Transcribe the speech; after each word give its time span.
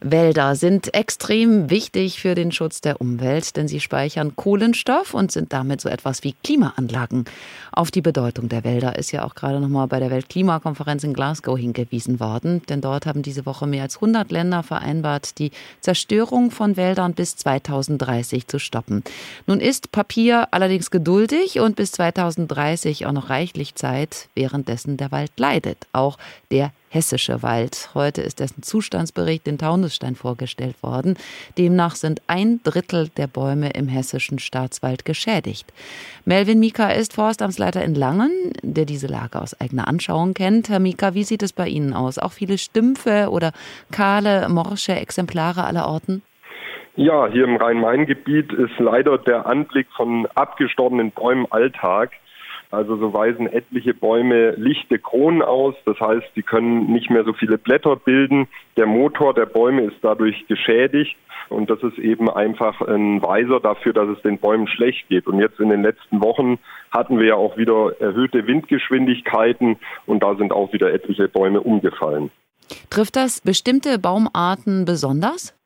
Wälder 0.00 0.54
sind 0.54 0.94
extrem 0.94 1.70
wichtig 1.70 2.20
für 2.20 2.36
den 2.36 2.52
Schutz 2.52 2.80
der 2.80 3.00
Umwelt, 3.00 3.56
denn 3.56 3.66
sie 3.66 3.80
speichern 3.80 4.36
Kohlenstoff 4.36 5.12
und 5.12 5.32
sind 5.32 5.52
damit 5.52 5.80
so 5.80 5.88
etwas 5.88 6.22
wie 6.22 6.34
Klimaanlagen. 6.44 7.24
Auf 7.72 7.90
die 7.90 8.00
Bedeutung 8.00 8.48
der 8.48 8.62
Wälder 8.62 8.96
ist 8.96 9.10
ja 9.10 9.24
auch 9.24 9.34
gerade 9.34 9.58
noch 9.58 9.68
mal 9.68 9.86
bei 9.86 9.98
der 9.98 10.10
Weltklimakonferenz 10.10 11.02
in 11.02 11.14
Glasgow 11.14 11.58
hingewiesen 11.58 12.20
worden, 12.20 12.62
denn 12.68 12.80
dort 12.80 13.06
haben 13.06 13.22
diese 13.22 13.44
Woche 13.44 13.66
mehr 13.66 13.82
als 13.82 13.96
100 13.96 14.30
Länder 14.30 14.62
vereinbart, 14.62 15.36
die 15.40 15.50
Zerstörung 15.80 16.52
von 16.52 16.76
Wäldern 16.76 17.14
bis 17.14 17.34
2030 17.34 18.46
zu 18.46 18.60
stoppen. 18.60 19.02
Nun 19.48 19.58
ist 19.58 19.90
Papier 19.90 20.46
allerdings 20.52 20.92
geduldig 20.92 21.58
und 21.58 21.74
bis 21.74 21.90
2030 21.90 23.06
auch 23.06 23.12
noch 23.12 23.30
reichlich 23.30 23.74
Zeit, 23.74 24.28
währenddessen 24.36 24.96
der 24.96 25.10
Wald 25.10 25.32
leidet, 25.38 25.88
auch 25.92 26.18
der 26.52 26.70
hessische 26.88 27.42
Wald. 27.42 27.90
Heute 27.94 28.22
ist 28.22 28.40
dessen 28.40 28.62
Zustandsbericht 28.62 29.46
in 29.48 29.58
Taunusstein 29.58 30.14
vorgestellt 30.14 30.82
worden. 30.82 31.16
Demnach 31.56 31.94
sind 31.94 32.22
ein 32.26 32.60
Drittel 32.64 33.08
der 33.16 33.26
Bäume 33.26 33.70
im 33.70 33.88
hessischen 33.88 34.38
Staatswald 34.38 35.04
geschädigt. 35.04 35.72
Melvin 36.24 36.60
Mika 36.60 36.88
ist 36.90 37.14
Forstamtsleiter 37.14 37.84
in 37.84 37.94
Langen, 37.94 38.52
der 38.62 38.84
diese 38.84 39.06
Lage 39.06 39.40
aus 39.40 39.58
eigener 39.60 39.88
Anschauung 39.88 40.34
kennt. 40.34 40.68
Herr 40.68 40.80
Mika, 40.80 41.14
wie 41.14 41.24
sieht 41.24 41.42
es 41.42 41.52
bei 41.52 41.68
Ihnen 41.68 41.94
aus? 41.94 42.18
Auch 42.18 42.32
viele 42.32 42.58
Stümpfe 42.58 43.28
oder 43.30 43.52
kahle, 43.92 44.48
morsche 44.48 44.96
Exemplare 44.96 45.64
aller 45.64 45.88
Orten? 45.88 46.22
Ja, 46.96 47.28
hier 47.28 47.44
im 47.44 47.56
Rhein-Main-Gebiet 47.56 48.52
ist 48.52 48.76
leider 48.78 49.18
der 49.18 49.46
Anblick 49.46 49.86
von 49.96 50.26
abgestorbenen 50.34 51.12
Bäumen 51.12 51.46
Alltag. 51.50 52.10
Also 52.70 52.96
so 52.96 53.14
weisen 53.14 53.46
etliche 53.46 53.94
Bäume 53.94 54.50
lichte 54.52 54.98
Kronen 54.98 55.42
aus. 55.42 55.74
Das 55.86 55.98
heißt, 56.00 56.26
sie 56.34 56.42
können 56.42 56.92
nicht 56.92 57.10
mehr 57.10 57.24
so 57.24 57.32
viele 57.32 57.56
Blätter 57.56 57.96
bilden. 57.96 58.46
Der 58.76 58.86
Motor 58.86 59.32
der 59.34 59.46
Bäume 59.46 59.82
ist 59.82 59.96
dadurch 60.02 60.46
geschädigt. 60.48 61.16
Und 61.48 61.70
das 61.70 61.82
ist 61.82 61.98
eben 61.98 62.28
einfach 62.28 62.82
ein 62.82 63.22
Weiser 63.22 63.60
dafür, 63.60 63.94
dass 63.94 64.08
es 64.10 64.22
den 64.22 64.38
Bäumen 64.38 64.68
schlecht 64.68 65.08
geht. 65.08 65.26
Und 65.26 65.38
jetzt 65.38 65.58
in 65.60 65.70
den 65.70 65.82
letzten 65.82 66.22
Wochen 66.22 66.58
hatten 66.90 67.18
wir 67.18 67.26
ja 67.26 67.34
auch 67.36 67.56
wieder 67.56 67.98
erhöhte 68.00 68.46
Windgeschwindigkeiten 68.46 69.76
und 70.06 70.22
da 70.22 70.34
sind 70.36 70.52
auch 70.52 70.72
wieder 70.72 70.92
etliche 70.92 71.28
Bäume 71.28 71.60
umgefallen. 71.60 72.30
Trifft 72.90 73.16
das 73.16 73.40
bestimmte 73.40 73.98
Baumarten 73.98 74.84
besonders? 74.84 75.57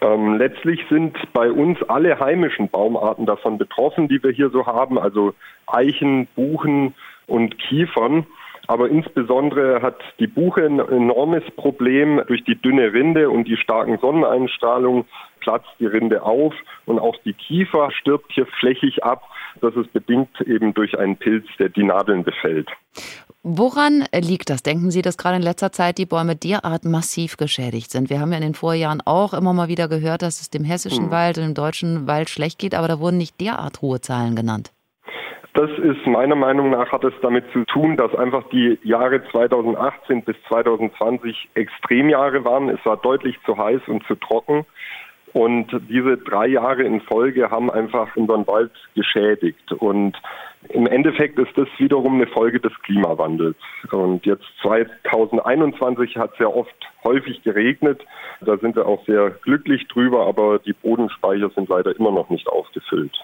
Ähm, 0.00 0.38
letztlich 0.38 0.80
sind 0.88 1.16
bei 1.32 1.50
uns 1.50 1.82
alle 1.84 2.20
heimischen 2.20 2.68
Baumarten 2.68 3.26
davon 3.26 3.58
betroffen, 3.58 4.08
die 4.08 4.22
wir 4.22 4.30
hier 4.30 4.50
so 4.50 4.66
haben, 4.66 4.98
also 4.98 5.34
Eichen, 5.66 6.28
Buchen 6.36 6.94
und 7.26 7.58
Kiefern. 7.58 8.26
Aber 8.68 8.90
insbesondere 8.90 9.80
hat 9.80 9.96
die 10.18 10.26
Buche 10.26 10.64
ein 10.64 10.78
enormes 10.78 11.42
Problem. 11.56 12.22
Durch 12.26 12.44
die 12.44 12.54
dünne 12.54 12.92
Rinde 12.92 13.30
und 13.30 13.44
die 13.48 13.56
starken 13.56 13.98
Sonneneinstrahlungen 13.98 15.06
platzt 15.40 15.70
die 15.80 15.86
Rinde 15.86 16.22
auf 16.22 16.52
und 16.84 16.98
auch 16.98 17.16
die 17.24 17.32
Kiefer 17.32 17.90
stirbt 17.90 18.30
hier 18.32 18.46
flächig 18.60 19.02
ab. 19.02 19.22
Das 19.62 19.74
ist 19.74 19.90
bedingt 19.94 20.40
eben 20.42 20.74
durch 20.74 20.98
einen 20.98 21.16
Pilz, 21.16 21.46
der 21.58 21.70
die 21.70 21.82
Nadeln 21.82 22.24
befällt. 22.24 22.68
Woran 23.42 24.04
liegt 24.14 24.50
das? 24.50 24.62
Denken 24.62 24.90
Sie, 24.90 25.00
dass 25.00 25.16
gerade 25.16 25.36
in 25.36 25.42
letzter 25.42 25.72
Zeit 25.72 25.96
die 25.96 26.04
Bäume 26.04 26.36
derart 26.36 26.84
massiv 26.84 27.38
geschädigt 27.38 27.90
sind? 27.90 28.10
Wir 28.10 28.20
haben 28.20 28.32
ja 28.32 28.36
in 28.36 28.42
den 28.42 28.54
Vorjahren 28.54 29.00
auch 29.02 29.32
immer 29.32 29.54
mal 29.54 29.68
wieder 29.68 29.88
gehört, 29.88 30.20
dass 30.20 30.42
es 30.42 30.50
dem 30.50 30.64
hessischen 30.64 31.04
hm. 31.04 31.10
Wald 31.10 31.38
und 31.38 31.44
dem 31.44 31.54
deutschen 31.54 32.06
Wald 32.06 32.28
schlecht 32.28 32.58
geht, 32.58 32.74
aber 32.74 32.88
da 32.88 33.00
wurden 33.00 33.16
nicht 33.16 33.40
derart 33.40 33.80
hohe 33.80 34.02
Zahlen 34.02 34.36
genannt. 34.36 34.72
Das 35.54 35.70
ist 35.78 36.06
meiner 36.06 36.36
Meinung 36.36 36.70
nach 36.70 36.92
hat 36.92 37.04
es 37.04 37.14
damit 37.22 37.44
zu 37.52 37.64
tun, 37.64 37.96
dass 37.96 38.14
einfach 38.14 38.44
die 38.50 38.78
Jahre 38.84 39.22
2018 39.30 40.22
bis 40.22 40.36
2020 40.48 41.48
Extremjahre 41.54 42.44
waren. 42.44 42.68
Es 42.68 42.84
war 42.84 42.96
deutlich 42.96 43.36
zu 43.44 43.56
heiß 43.56 43.80
und 43.88 44.04
zu 44.06 44.14
trocken. 44.14 44.66
Und 45.32 45.68
diese 45.88 46.16
drei 46.16 46.46
Jahre 46.46 46.82
in 46.82 47.00
Folge 47.00 47.50
haben 47.50 47.70
einfach 47.70 48.14
unseren 48.16 48.46
Wald 48.46 48.72
geschädigt. 48.94 49.72
Und 49.72 50.16
im 50.70 50.86
Endeffekt 50.86 51.38
ist 51.38 51.56
das 51.56 51.68
wiederum 51.78 52.14
eine 52.16 52.26
Folge 52.26 52.60
des 52.60 52.72
Klimawandels. 52.82 53.56
Und 53.90 54.26
jetzt 54.26 54.46
2021 54.62 56.16
hat 56.16 56.32
es 56.34 56.38
ja 56.38 56.46
oft 56.46 56.74
häufig 57.04 57.42
geregnet. 57.42 58.04
Da 58.40 58.56
sind 58.58 58.76
wir 58.76 58.86
auch 58.86 59.04
sehr 59.06 59.30
glücklich 59.30 59.86
drüber, 59.88 60.26
aber 60.26 60.58
die 60.58 60.72
Bodenspeicher 60.72 61.50
sind 61.50 61.68
leider 61.68 61.96
immer 61.96 62.10
noch 62.10 62.30
nicht 62.30 62.48
aufgefüllt. 62.48 63.16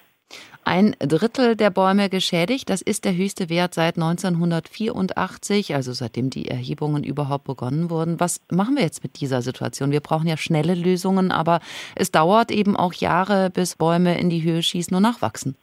Ein 0.67 0.97
Drittel 0.99 1.57
der 1.57 1.69
Bäume 1.69 2.09
geschädigt, 2.09 2.71
das 2.71 2.81
ist 2.81 3.05
der 3.05 3.15
höchste 3.15 3.51
Wert 3.51 3.75
seit 3.75 3.97
1984, 3.97 5.75
also 5.75 5.93
seitdem 5.93 6.31
die 6.31 6.49
Erhebungen 6.49 7.05
überhaupt 7.05 7.45
begonnen 7.45 7.91
wurden. 7.91 8.19
Was 8.19 8.41
machen 8.51 8.77
wir 8.77 8.83
jetzt 8.83 9.03
mit 9.03 9.21
dieser 9.21 9.43
Situation? 9.43 9.91
Wir 9.91 10.01
brauchen 10.01 10.27
ja 10.27 10.39
schnelle 10.39 10.75
Lösungen, 10.75 11.33
aber 11.33 11.61
es 11.97 12.11
dauert 12.11 12.51
eben 12.51 12.77
auch 12.77 12.95
Jahre, 12.95 13.51
bis 13.51 13.77
Bäume 13.77 14.19
in 14.19 14.31
die 14.31 14.43
Höhe 14.43 14.63
schießen 14.63 14.97
und 14.97 15.03
nachwachsen. 15.03 15.55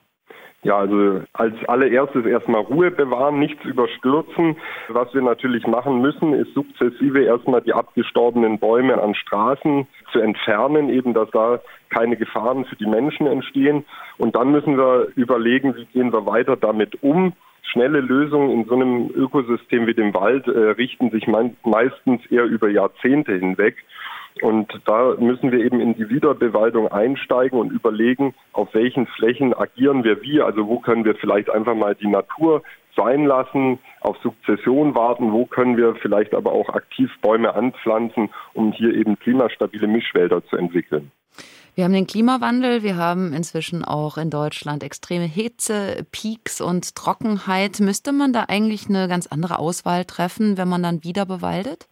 Ja, 0.63 0.77
also 0.77 1.23
als 1.33 1.55
allererstes 1.67 2.23
erstmal 2.25 2.61
Ruhe 2.61 2.91
bewahren, 2.91 3.39
nichts 3.39 3.63
überstürzen. 3.65 4.57
Was 4.89 5.11
wir 5.11 5.23
natürlich 5.23 5.65
machen 5.65 6.01
müssen, 6.01 6.33
ist 6.33 6.53
sukzessive 6.53 7.23
erstmal 7.23 7.61
die 7.61 7.73
abgestorbenen 7.73 8.59
Bäume 8.59 9.01
an 9.01 9.15
Straßen 9.15 9.87
zu 10.11 10.19
entfernen, 10.19 10.89
eben 10.89 11.15
dass 11.15 11.31
da 11.31 11.61
keine 11.89 12.15
Gefahren 12.15 12.65
für 12.65 12.75
die 12.75 12.85
Menschen 12.85 13.25
entstehen. 13.25 13.85
Und 14.19 14.35
dann 14.35 14.51
müssen 14.51 14.77
wir 14.77 15.07
überlegen, 15.15 15.75
wie 15.75 15.85
gehen 15.85 16.13
wir 16.13 16.27
weiter 16.27 16.55
damit 16.55 17.01
um. 17.01 17.33
Schnelle 17.63 18.01
Lösungen 18.01 18.51
in 18.51 18.65
so 18.65 18.75
einem 18.75 19.09
Ökosystem 19.15 19.87
wie 19.87 19.93
dem 19.95 20.13
Wald 20.13 20.47
äh, 20.47 20.71
richten 20.71 21.09
sich 21.09 21.27
meistens 21.27 22.25
eher 22.29 22.43
über 22.43 22.69
Jahrzehnte 22.69 23.33
hinweg. 23.33 23.77
Und 24.41 24.81
da 24.85 25.15
müssen 25.19 25.51
wir 25.51 25.59
eben 25.59 25.79
in 25.79 25.95
die 25.95 26.09
Wiederbewaldung 26.09 26.87
einsteigen 26.87 27.59
und 27.59 27.71
überlegen, 27.71 28.33
auf 28.53 28.73
welchen 28.73 29.05
Flächen 29.07 29.53
agieren 29.53 30.03
wir 30.03 30.21
wie. 30.21 30.41
Also 30.41 30.67
wo 30.67 30.79
können 30.79 31.05
wir 31.05 31.15
vielleicht 31.15 31.49
einfach 31.49 31.75
mal 31.75 31.95
die 31.95 32.07
Natur 32.07 32.63
sein 32.95 33.25
lassen, 33.25 33.79
auf 34.01 34.17
Sukzession 34.23 34.95
warten, 34.95 35.31
wo 35.31 35.45
können 35.45 35.77
wir 35.77 35.95
vielleicht 35.95 36.33
aber 36.33 36.51
auch 36.51 36.69
aktiv 36.69 37.09
Bäume 37.21 37.53
anpflanzen, 37.53 38.29
um 38.53 38.71
hier 38.71 38.93
eben 38.93 39.17
klimastabile 39.17 39.87
Mischwälder 39.87 40.45
zu 40.45 40.57
entwickeln. 40.57 41.11
Wir 41.73 41.85
haben 41.85 41.93
den 41.93 42.07
Klimawandel, 42.07 42.83
wir 42.83 42.97
haben 42.97 43.31
inzwischen 43.31 43.85
auch 43.85 44.17
in 44.17 44.29
Deutschland 44.29 44.83
extreme 44.83 45.23
Hitze, 45.23 46.05
Peaks 46.11 46.59
und 46.59 46.95
Trockenheit. 46.95 47.79
Müsste 47.79 48.11
man 48.11 48.33
da 48.33 48.45
eigentlich 48.49 48.89
eine 48.89 49.07
ganz 49.07 49.27
andere 49.27 49.57
Auswahl 49.57 50.03
treffen, 50.03 50.57
wenn 50.57 50.67
man 50.67 50.83
dann 50.83 51.05
wieder 51.05 51.25
bewaldet? 51.25 51.87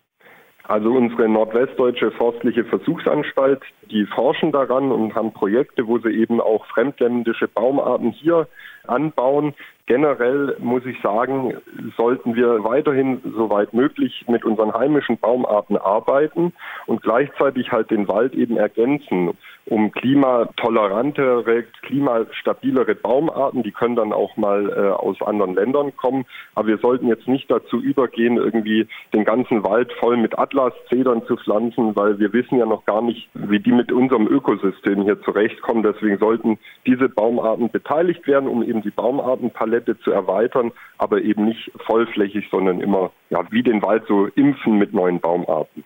Also 0.70 0.92
unsere 0.92 1.28
nordwestdeutsche 1.28 2.12
forstliche 2.12 2.64
Versuchsanstalt, 2.64 3.64
die 3.92 4.06
forschen 4.06 4.52
daran 4.52 4.92
und 4.92 5.16
haben 5.16 5.34
Projekte, 5.34 5.88
wo 5.88 6.00
sie 6.00 6.10
eben 6.10 6.42
auch 6.42 6.66
fremdländische 6.68 7.48
Baumarten 7.48 8.12
hier 8.12 8.48
anbauen. 8.88 9.54
Generell 9.86 10.56
muss 10.60 10.86
ich 10.86 11.02
sagen, 11.02 11.56
sollten 11.98 12.36
wir 12.36 12.64
weiterhin 12.64 13.22
soweit 13.36 13.74
möglich 13.74 14.24
mit 14.28 14.46
unseren 14.46 14.72
heimischen 14.72 15.18
Baumarten 15.18 15.78
arbeiten 15.78 16.54
und 16.86 17.02
gleichzeitig 17.02 17.72
halt 17.72 17.90
den 17.90 18.08
Wald 18.08 18.36
eben 18.36 18.58
ergänzen, 18.58 19.32
um 19.66 19.92
klimatolerantere, 19.92 21.64
klimastabilere 21.82 22.96
Baumarten, 22.96 23.64
die 23.64 23.72
können 23.72 23.96
dann 23.96 24.14
auch 24.14 24.38
mal 24.38 24.70
äh, 24.70 24.92
aus 24.92 25.22
anderen 25.22 25.56
Ländern 25.56 25.96
kommen. 25.96 26.26
Aber 26.56 26.68
wir 26.68 26.78
sollten 26.78 27.08
jetzt 27.08 27.28
nicht 27.28 27.50
dazu 27.50 27.80
übergehen, 27.80 28.38
irgendwie 28.38 28.88
den 29.14 29.26
ganzen 29.26 29.64
Wald 29.64 29.92
voll 29.94 30.18
mit 30.18 30.38
Atlaszedern 30.38 31.24
zu 31.26 31.36
pflanzen, 31.36 31.96
weil 31.96 32.20
wir 32.20 32.34
wissen 32.34 32.58
ja 32.58 32.66
noch 32.66 32.86
gar 32.86 33.02
nicht, 33.02 33.30
wie 33.34 33.60
die 33.60 33.72
mit 33.80 33.94
unserem 33.94 34.28
Ökosystem 34.28 35.04
hier 35.04 35.22
zurechtkommen. 35.22 35.84
Deswegen 35.84 36.18
sollten 36.18 36.58
diese 36.86 37.08
Baumarten 37.08 37.70
beteiligt 37.70 38.28
werden, 38.28 38.50
um 38.50 38.62
eben 38.62 38.82
die 38.82 38.92
Baumartenpalette 38.92 39.94
Palette 39.94 40.04
zu 40.04 40.12
erweitern, 40.12 40.74
aber 40.98 41.22
eben 41.22 41.46
nicht 41.46 41.72
vollflächig, 41.86 42.50
sondern 42.52 42.82
immer 42.82 43.12
ja, 43.30 43.50
wie 43.52 43.64
den 43.64 43.82
Wald 43.82 44.04
so 44.08 44.26
impfen 44.36 44.78
mit 44.78 44.94
neuen 44.94 45.22
Baumarten. 45.22 45.86